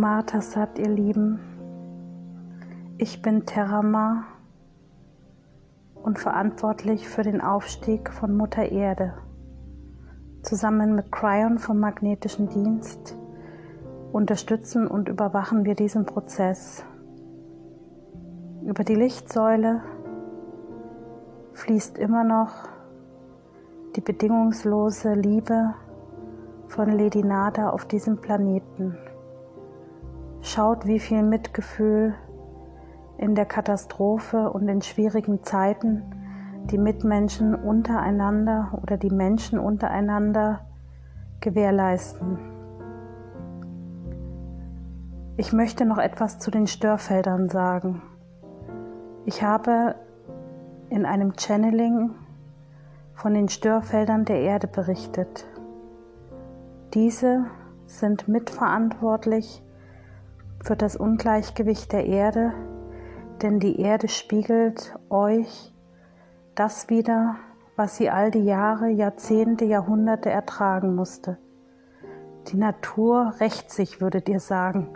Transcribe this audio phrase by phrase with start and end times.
[0.00, 1.38] Martasat, ihr Lieben.
[2.96, 4.24] Ich bin Terama
[5.94, 9.12] und verantwortlich für den Aufstieg von Mutter Erde.
[10.40, 13.14] Zusammen mit Cryon vom Magnetischen Dienst
[14.10, 16.82] unterstützen und überwachen wir diesen Prozess.
[18.64, 19.82] Über die Lichtsäule
[21.52, 22.70] fließt immer noch
[23.96, 25.74] die bedingungslose Liebe
[26.68, 28.96] von Lady Nada auf diesem Planeten.
[30.52, 32.12] Schaut, wie viel Mitgefühl
[33.18, 36.02] in der Katastrophe und in schwierigen Zeiten
[36.64, 40.66] die Mitmenschen untereinander oder die Menschen untereinander
[41.38, 42.36] gewährleisten.
[45.36, 48.02] Ich möchte noch etwas zu den Störfeldern sagen.
[49.26, 49.94] Ich habe
[50.88, 52.10] in einem Channeling
[53.14, 55.46] von den Störfeldern der Erde berichtet.
[56.92, 57.44] Diese
[57.86, 59.62] sind mitverantwortlich
[60.62, 62.52] für das Ungleichgewicht der Erde,
[63.42, 65.72] denn die Erde spiegelt euch
[66.54, 67.36] das wieder,
[67.76, 71.38] was sie all die Jahre, Jahrzehnte, Jahrhunderte ertragen musste.
[72.48, 74.88] Die Natur rächt sich, würdet ihr sagen.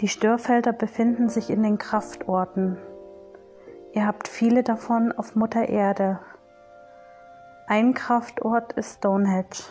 [0.00, 2.78] Die Störfelder befinden sich in den Kraftorten.
[3.92, 6.20] Ihr habt viele davon auf Mutter Erde.
[7.66, 9.64] Ein Kraftort ist Stonehenge.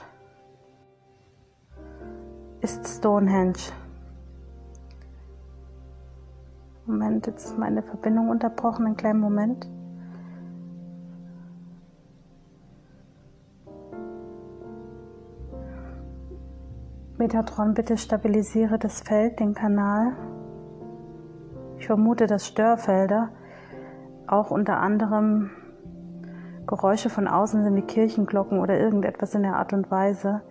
[2.62, 3.54] Ist Stonehenge.
[6.88, 8.86] Moment, jetzt ist meine Verbindung unterbrochen.
[8.86, 9.68] Einen kleinen Moment.
[17.18, 20.16] Metatron, bitte stabilisiere das Feld, den Kanal.
[21.80, 23.30] Ich vermute, dass Störfelder
[24.28, 25.50] auch unter anderem
[26.68, 30.42] Geräusche von außen sind wie Kirchenglocken oder irgendetwas in der Art und Weise.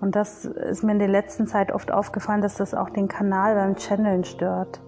[0.00, 3.54] Und das ist mir in der letzten Zeit oft aufgefallen, dass das auch den Kanal
[3.54, 4.83] beim Channeln stört.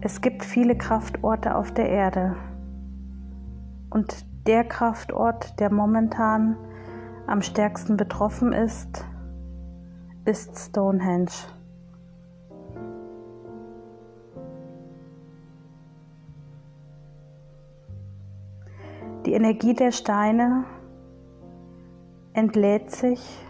[0.00, 2.36] Es gibt viele Kraftorte auf der Erde.
[3.90, 6.56] Und der Kraftort, der momentan
[7.26, 9.04] am stärksten betroffen ist,
[10.24, 11.30] ist Stonehenge.
[19.26, 20.64] Die Energie der Steine
[22.32, 23.46] entlädt sich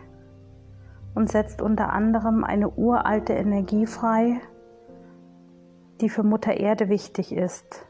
[1.14, 4.41] und setzt unter anderem eine uralte Energie frei,
[6.02, 7.86] die für Mutter Erde wichtig ist.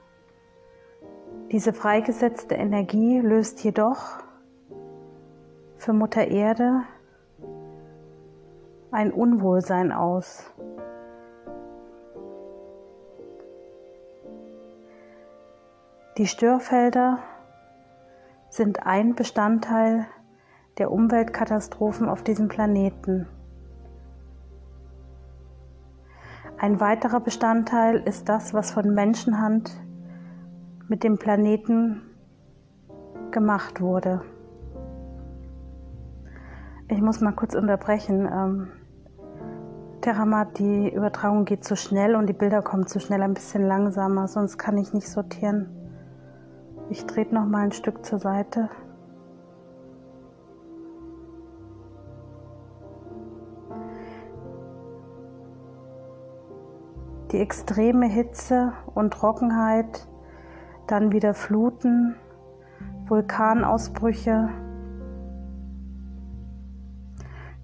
[1.50, 4.18] Diese freigesetzte Energie löst jedoch
[5.78, 6.82] für Mutter Erde
[8.90, 10.44] ein Unwohlsein aus.
[16.18, 17.18] Die Störfelder
[18.50, 20.06] sind ein Bestandteil
[20.76, 23.26] der Umweltkatastrophen auf diesem Planeten.
[26.62, 29.72] Ein weiterer Bestandteil ist das, was von Menschenhand
[30.86, 32.02] mit dem Planeten
[33.32, 34.22] gemacht wurde.
[36.86, 38.30] Ich muss mal kurz unterbrechen.
[38.32, 38.68] Ähm,
[40.02, 44.28] Terramat, die Übertragung geht zu schnell und die Bilder kommen zu schnell, ein bisschen langsamer,
[44.28, 45.68] sonst kann ich nicht sortieren.
[46.90, 48.70] Ich trete noch mal ein Stück zur Seite.
[57.32, 60.06] Die extreme Hitze und Trockenheit,
[60.87, 62.16] dann wieder Fluten,
[63.09, 64.50] Vulkanausbrüche,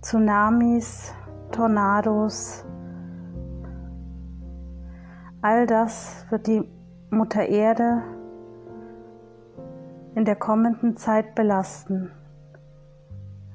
[0.01, 1.12] Tsunamis,
[1.53, 2.65] Tornados.
[5.43, 6.65] All das wird die
[7.11, 8.03] Mutter Erde
[10.15, 12.11] in der kommenden Zeit belasten.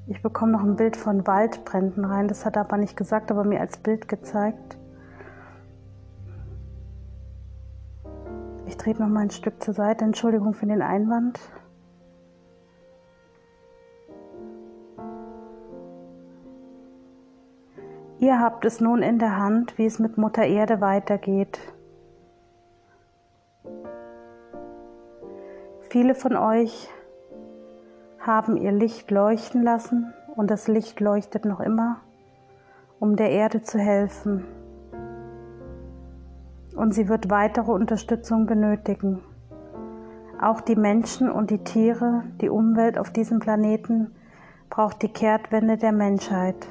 [0.06, 3.44] Ich bekomme noch ein Bild von Waldbränden rein, das hat er aber nicht gesagt, aber
[3.44, 4.78] mir als Bild gezeigt.
[8.74, 10.04] Ich trete noch mal ein Stück zur Seite.
[10.04, 11.40] Entschuldigung für den Einwand.
[18.18, 21.60] Ihr habt es nun in der Hand, wie es mit Mutter Erde weitergeht.
[25.90, 26.90] Viele von euch
[28.22, 32.00] haben ihr Licht leuchten lassen und das Licht leuchtet noch immer,
[33.00, 34.44] um der Erde zu helfen
[36.84, 39.22] und sie wird weitere Unterstützung benötigen.
[40.42, 44.14] Auch die Menschen und die Tiere, die Umwelt auf diesem Planeten
[44.70, 46.68] braucht die Kehrtwende der Menschheit.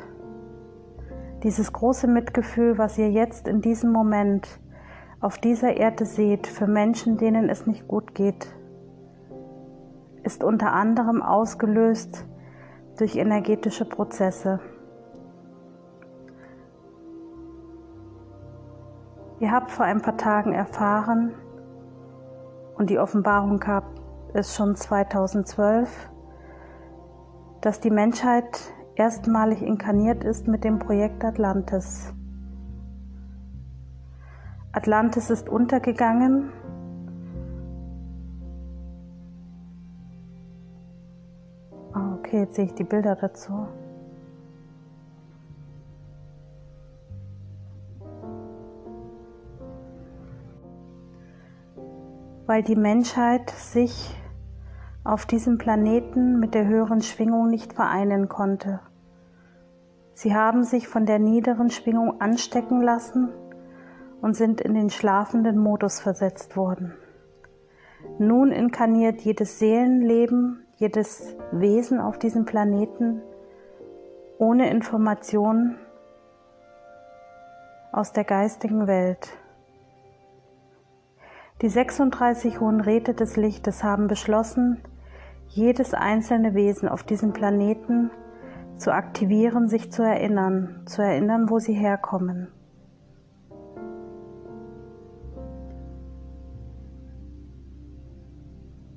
[1.43, 4.61] Dieses große Mitgefühl, was ihr jetzt in diesem Moment
[5.21, 8.55] auf dieser Erde seht, für Menschen, denen es nicht gut geht.
[10.25, 12.27] ist unter anderem ausgelöst
[12.99, 14.61] durch energetische Prozesse.
[19.43, 21.35] Ihr habt vor ein paar Tagen erfahren,
[22.77, 23.83] und die Offenbarung gab
[24.35, 25.91] es schon 2012,
[27.61, 32.15] dass die Menschheit erstmalig inkarniert ist mit dem Projekt Atlantis.
[34.71, 36.53] Atlantis ist untergegangen.
[41.93, 43.67] Ah, okay, jetzt sehe ich die Bilder dazu.
[52.53, 54.15] Weil die Menschheit sich
[55.05, 58.81] auf diesem Planeten mit der höheren Schwingung nicht vereinen konnte.
[60.13, 63.31] Sie haben sich von der niederen Schwingung anstecken lassen
[64.21, 66.93] und sind in den schlafenden Modus versetzt worden.
[68.19, 73.23] Nun inkarniert jedes Seelenleben, jedes Wesen auf diesem Planeten
[74.37, 75.79] ohne Information
[77.93, 79.39] aus der geistigen Welt.
[81.63, 84.83] Die 36 Hohen Räte des Lichtes haben beschlossen,
[85.49, 88.11] jedes einzelne Wesen auf diesem Planeten
[88.77, 92.49] zu aktivieren, sich zu erinnern, zu erinnern, wo sie herkommen.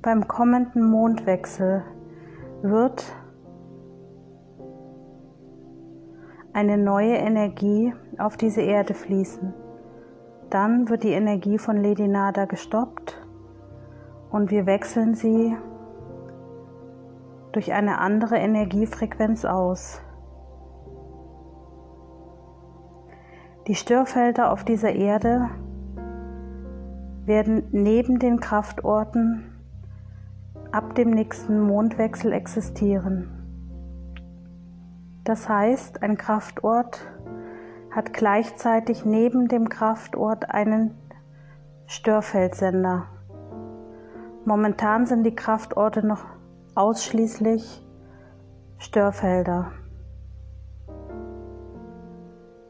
[0.05, 1.81] beim kommenden Mondwechsel
[2.61, 3.11] wird
[6.53, 9.64] eine neue Energie auf diese Erde fließen.
[10.55, 13.21] Dann wird die Energie von Lady Nada gestoppt
[14.29, 15.53] und wir wechseln sie
[17.51, 20.01] durch eine andere Energiefrequenz aus.
[23.67, 25.49] Die Störfelder auf dieser Erde
[27.25, 29.57] werden neben den Kraftorten
[30.71, 33.27] ab dem nächsten Mondwechsel existieren.
[35.25, 37.05] Das heißt, ein Kraftort
[37.95, 40.97] hat gleichzeitig neben dem Kraftort einen
[41.87, 43.07] Störfeldsender.
[44.43, 46.25] Momentan sind die Kraftorte noch
[46.75, 47.81] ausschließlich
[48.77, 49.71] Störfelder.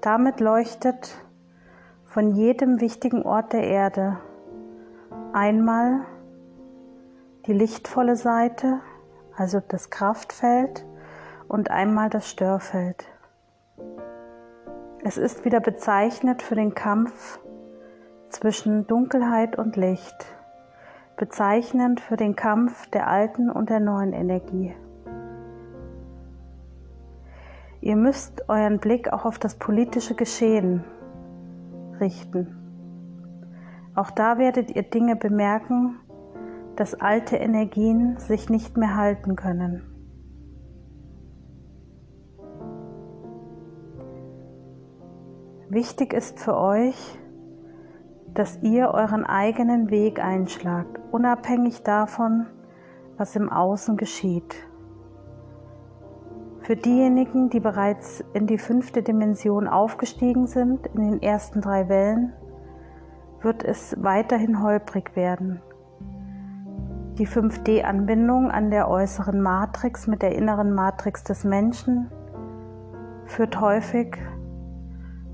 [0.02, 1.18] Damit leuchtet
[2.06, 4.20] von jedem wichtigen Ort der Erde
[5.34, 6.06] einmal
[7.48, 8.80] die lichtvolle Seite,
[9.36, 10.86] also das Kraftfeld
[11.48, 13.08] und einmal das Störfeld.
[15.08, 17.40] Es ist wieder bezeichnet für den Kampf
[18.30, 20.26] zwischen Dunkelheit und Licht,
[21.16, 24.74] bezeichnend für den Kampf der alten und der neuen Energie.
[27.82, 30.84] Ihr müsst euren Blick auch auf das politische Geschehen
[32.00, 32.58] richten.
[33.94, 36.00] Auch da werdet ihr Dinge bemerken,
[36.78, 39.95] dass alte Energien sich nicht mehr halten können.
[45.70, 47.20] Wichtig ist für euch,
[48.36, 52.46] dass ihr euren eigenen Weg einschlagt, unabhängig davon,
[53.18, 54.56] was im Außen geschieht.
[56.60, 62.34] Für diejenigen, die bereits in die fünfte Dimension aufgestiegen sind, in den ersten drei Wellen,
[63.42, 65.62] wird es weiterhin holprig werden.
[67.18, 72.12] Die 5D-Anbindung an der äußeren Matrix mit der inneren Matrix des Menschen
[73.26, 74.18] führt häufig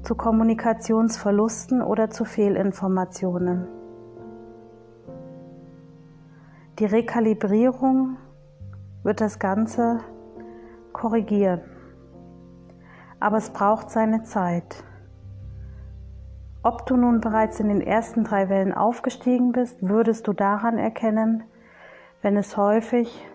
[0.03, 3.67] zu Kommunikationsverlusten oder zu Fehlinformationen.
[6.79, 8.17] Die Rekalibrierung
[9.03, 10.00] wird das Ganze
[10.93, 11.62] korrigieren,
[13.20, 14.84] aber es braucht seine Zeit.
[16.63, 21.43] Ob du nun bereits in den ersten drei Wellen aufgestiegen bist, würdest du daran erkennen,
[22.22, 23.27] wenn es häufig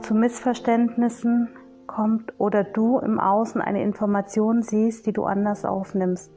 [0.00, 1.48] zu Missverständnissen
[1.94, 6.32] kommt oder du im Außen eine Information siehst, die du anders aufnimmst.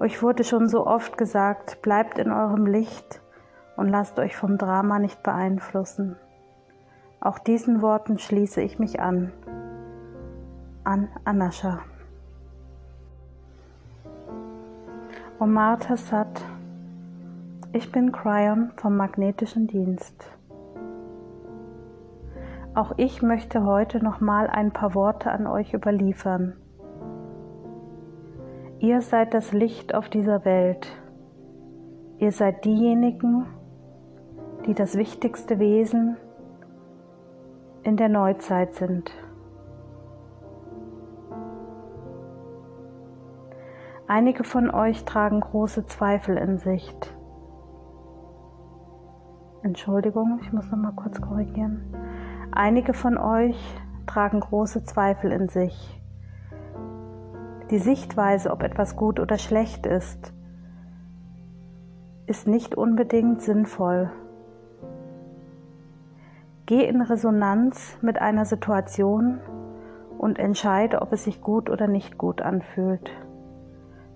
[0.00, 3.20] Euch wurde schon so oft gesagt, bleibt in eurem Licht
[3.76, 6.16] und lasst euch vom Drama nicht beeinflussen.
[7.20, 9.30] Auch diesen Worten schließe ich mich an.
[10.84, 11.80] An Anascha.
[15.38, 16.42] Om Martha Sat
[17.72, 20.39] ich bin Cryon vom Magnetischen Dienst.
[22.74, 26.56] Auch ich möchte heute noch mal ein paar Worte an euch überliefern.
[28.78, 30.86] Ihr seid das Licht auf dieser Welt.
[32.18, 33.46] Ihr seid diejenigen,
[34.66, 36.16] die das wichtigste Wesen
[37.82, 39.10] in der Neuzeit sind.
[44.06, 46.94] Einige von euch tragen große Zweifel in sich.
[49.62, 51.94] Entschuldigung, ich muss noch mal kurz korrigieren.
[52.52, 53.56] Einige von euch
[54.06, 56.00] tragen große Zweifel in sich.
[57.70, 60.32] Die Sichtweise, ob etwas gut oder schlecht ist,
[62.26, 64.10] ist nicht unbedingt sinnvoll.
[66.66, 69.40] Geh in Resonanz mit einer Situation
[70.18, 73.10] und entscheide, ob es sich gut oder nicht gut anfühlt.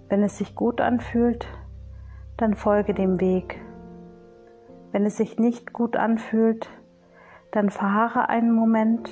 [0.08, 1.46] Wenn es sich gut anfühlt,
[2.36, 3.60] dann folge dem Weg.
[4.90, 6.68] Wenn es sich nicht gut anfühlt,
[7.54, 9.10] dann verharre einen Moment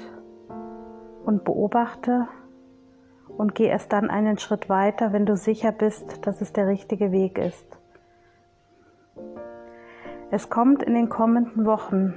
[1.24, 2.28] und beobachte
[3.36, 7.12] und geh erst dann einen Schritt weiter, wenn du sicher bist, dass es der richtige
[7.12, 7.78] Weg ist.
[10.30, 12.14] Es kommt in den kommenden Wochen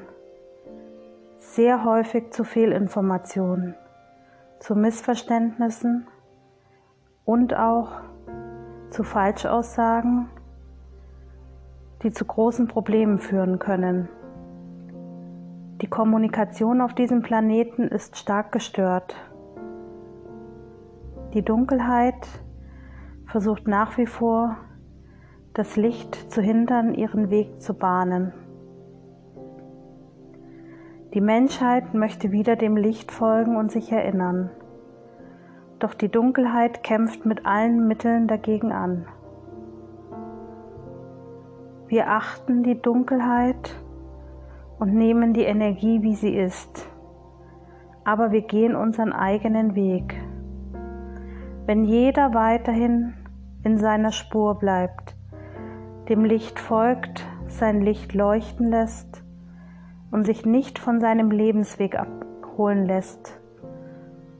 [1.38, 3.76] sehr häufig zu Fehlinformationen,
[4.60, 6.08] zu Missverständnissen
[7.26, 8.02] und auch
[8.90, 10.30] zu Falschaussagen
[12.06, 14.10] die zu großen Problemen führen können.
[15.82, 19.16] Die Kommunikation auf diesem Planeten ist stark gestört.
[21.34, 22.28] Die Dunkelheit
[23.26, 24.56] versucht nach wie vor,
[25.54, 28.34] das Licht zu hindern, ihren Weg zu bahnen.
[31.14, 34.50] Die Menschheit möchte wieder dem Licht folgen und sich erinnern.
[35.80, 39.08] Doch die Dunkelheit kämpft mit allen Mitteln dagegen an.
[41.88, 43.76] Wir achten die Dunkelheit
[44.80, 46.88] und nehmen die Energie, wie sie ist.
[48.04, 50.22] Aber wir gehen unseren eigenen Weg.
[51.66, 53.14] Wenn jeder weiterhin
[53.64, 55.16] in seiner Spur bleibt,
[56.10, 59.24] dem Licht folgt, sein Licht leuchten lässt
[60.12, 63.40] und sich nicht von seinem Lebensweg abholen lässt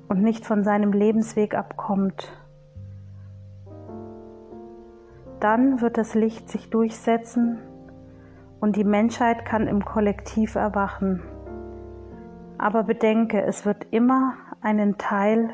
[0.08, 2.32] und nicht von seinem Lebensweg abkommt,
[5.40, 7.58] dann wird das Licht sich durchsetzen
[8.60, 11.22] und die Menschheit kann im Kollektiv erwachen.
[12.58, 15.54] Aber bedenke, es wird immer einen Teil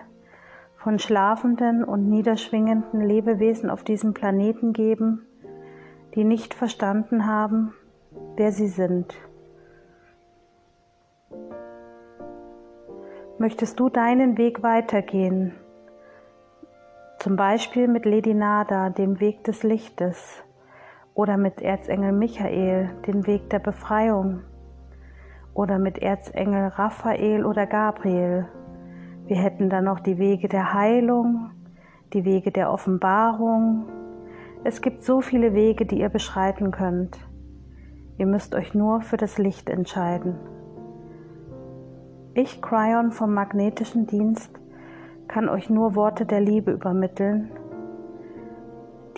[0.78, 5.26] von schlafenden und niederschwingenden Lebewesen auf diesem Planeten geben,
[6.16, 7.74] die nicht verstanden haben,
[8.36, 9.16] wer sie sind.
[13.38, 15.54] Möchtest du deinen Weg weitergehen,
[17.20, 20.44] zum Beispiel mit Lady Nada, dem Weg des Lichtes,
[21.14, 24.42] oder mit Erzengel Michael, den Weg der Befreiung,
[25.54, 28.48] oder mit Erzengel Raphael oder Gabriel.
[29.26, 31.52] Wir hätten dann noch die Wege der Heilung,
[32.14, 33.86] die Wege der Offenbarung.
[34.64, 37.18] Es gibt so viele Wege, die ihr beschreiten könnt.
[38.18, 40.36] Ihr müsst euch nur für das Licht entscheiden.
[42.34, 44.58] Ich, Cryon vom magnetischen Dienst,
[45.28, 47.52] kann euch nur Worte der Liebe übermitteln,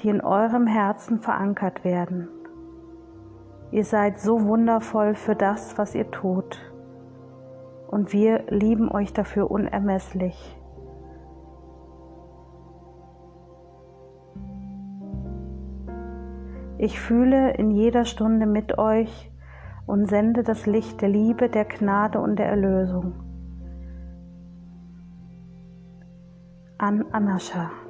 [0.04, 2.28] die in eurem Herzen verankert werden.
[3.72, 6.60] Ihr seid so wundervoll für das, was ihr tut.
[7.88, 10.60] Und wir lieben euch dafür unermesslich.
[16.78, 19.32] Ich fühle in jeder Stunde mit euch
[19.86, 23.14] und sende das Licht der Liebe, der Gnade und der Erlösung.
[26.84, 27.83] an Anascha.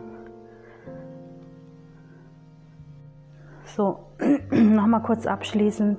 [3.75, 3.97] So,
[4.51, 5.97] nochmal kurz abschließend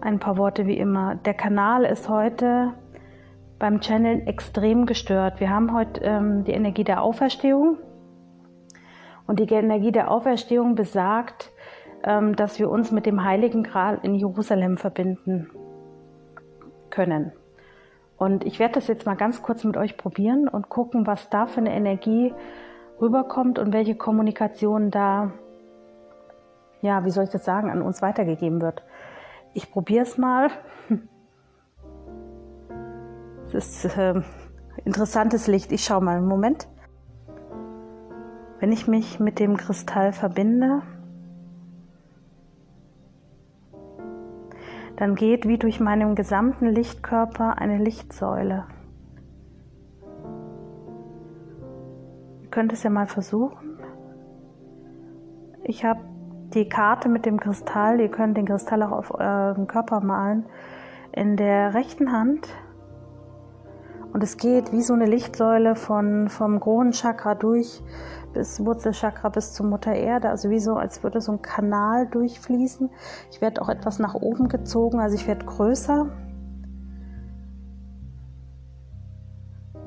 [0.00, 1.14] ein paar Worte wie immer.
[1.14, 2.72] Der Kanal ist heute
[3.60, 5.38] beim Channel extrem gestört.
[5.38, 7.78] Wir haben heute ähm, die Energie der Auferstehung
[9.28, 11.52] und die Energie der Auferstehung besagt,
[12.02, 15.48] ähm, dass wir uns mit dem Heiligen Gral in Jerusalem verbinden
[16.90, 17.30] können.
[18.16, 21.46] Und ich werde das jetzt mal ganz kurz mit euch probieren und gucken, was da
[21.46, 22.34] für eine Energie
[23.00, 25.32] rüberkommt und welche Kommunikation da,
[26.86, 28.84] ja, wie soll ich das sagen, an uns weitergegeben wird.
[29.54, 30.50] Ich probiere es mal.
[33.52, 34.22] Das ist äh,
[34.84, 35.72] interessantes Licht.
[35.72, 36.68] Ich schaue mal einen Moment.
[38.60, 40.82] Wenn ich mich mit dem Kristall verbinde,
[44.96, 48.64] dann geht wie durch meinen gesamten Lichtkörper eine Lichtsäule.
[52.42, 53.78] Ihr könnt es ja mal versuchen.
[55.64, 56.00] Ich habe
[56.56, 60.46] die Karte mit dem Kristall, ihr könnt den Kristall auch auf euren Körper malen,
[61.12, 62.48] in der rechten Hand.
[64.12, 67.82] Und es geht wie so eine Lichtsäule von, vom Kronenchakra durch
[68.32, 72.88] bis Wurzelchakra bis zur Mutter Erde, also wie so, als würde so ein Kanal durchfließen.
[73.30, 76.06] Ich werde auch etwas nach oben gezogen, also ich werde größer.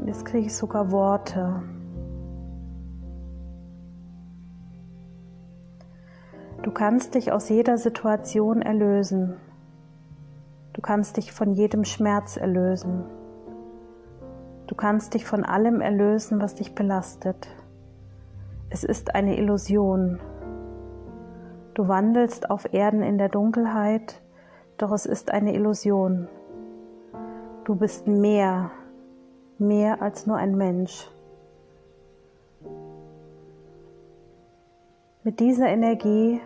[0.05, 1.63] Jetzt kriege ich sogar Worte.
[6.79, 9.35] Kannst dich aus jeder Situation erlösen.
[10.71, 13.03] Du kannst dich von jedem Schmerz erlösen.
[14.65, 17.49] Du kannst dich von allem erlösen, was dich belastet.
[18.69, 20.21] Es ist eine Illusion.
[21.73, 24.21] Du wandelst auf Erden in der Dunkelheit,
[24.77, 26.29] doch es ist eine Illusion.
[27.65, 28.71] Du bist mehr,
[29.57, 31.11] mehr als nur ein Mensch.
[35.25, 36.39] Mit dieser Energie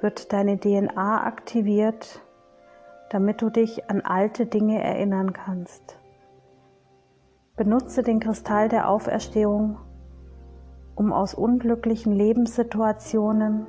[0.00, 2.22] wird deine DNA aktiviert,
[3.10, 5.98] damit du dich an alte Dinge erinnern kannst.
[7.56, 9.78] Benutze den Kristall der Auferstehung,
[10.94, 13.66] um aus unglücklichen Lebenssituationen,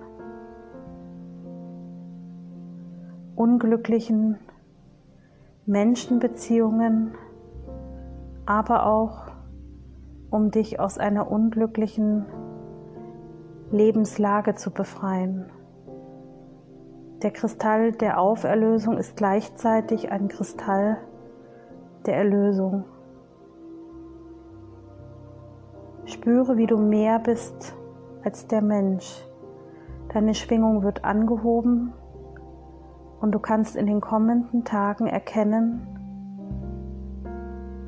[3.35, 4.37] unglücklichen
[5.65, 7.15] Menschenbeziehungen,
[8.45, 9.31] aber auch
[10.29, 12.25] um dich aus einer unglücklichen
[13.71, 15.51] Lebenslage zu befreien.
[17.21, 20.97] Der Kristall der Auferlösung ist gleichzeitig ein Kristall
[22.05, 22.85] der Erlösung.
[26.05, 27.75] Spüre, wie du mehr bist
[28.23, 29.25] als der Mensch.
[30.13, 31.91] Deine Schwingung wird angehoben
[33.19, 35.85] und du kannst in den kommenden Tagen erkennen,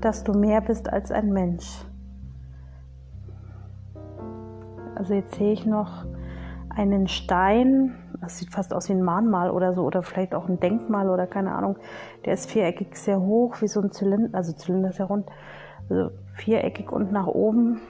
[0.01, 1.85] dass du mehr bist als ein Mensch.
[4.95, 6.05] Also jetzt sehe ich noch
[6.69, 10.59] einen Stein, das sieht fast aus wie ein Mahnmal oder so, oder vielleicht auch ein
[10.59, 11.77] Denkmal oder keine Ahnung.
[12.25, 15.27] Der ist viereckig sehr hoch, wie so ein Zylinder, also Zylinder ist ja rund,
[15.89, 17.81] also viereckig und nach oben.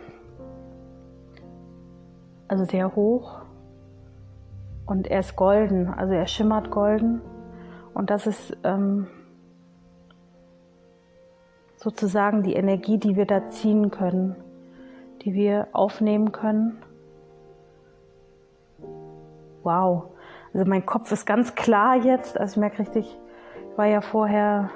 [2.47, 3.41] Also sehr hoch.
[4.85, 7.21] Und er ist golden, also er schimmert golden.
[7.93, 9.07] Und das ist ähm,
[11.75, 14.35] sozusagen die Energie, die wir da ziehen können,
[15.23, 16.81] die wir aufnehmen können
[19.63, 20.10] wow.
[20.53, 22.39] Also mein Kopf ist ganz klar jetzt.
[22.39, 23.17] Also ich merke richtig,
[23.71, 24.69] ich war ja vorher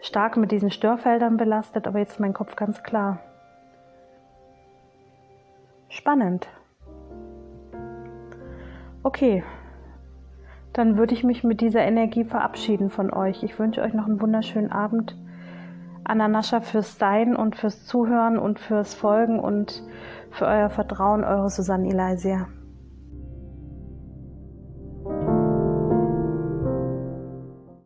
[0.00, 3.20] stark mit diesen Störfeldern belastet, aber jetzt ist mein Kopf ganz klar.
[5.88, 6.48] Spannend.
[9.02, 9.42] Okay,
[10.72, 13.42] dann würde ich mich mit dieser Energie verabschieden von euch.
[13.42, 15.16] Ich wünsche euch noch einen wunderschönen Abend.
[16.04, 19.82] Ananascha fürs Sein und fürs Zuhören und fürs Folgen und
[20.30, 22.48] für euer Vertrauen, eure Susanne Elaisia.